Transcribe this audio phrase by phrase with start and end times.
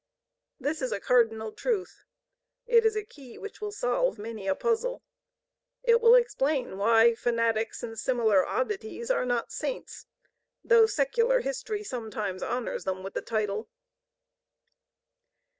[0.59, 2.05] This is a cardinal truth;
[2.65, 5.03] it is a key which will solve many a puzzle.
[5.83, 10.07] It will explain why fanatics and similar oddities are not Saints,
[10.63, 13.69] though secular history sometimes honors them with the title.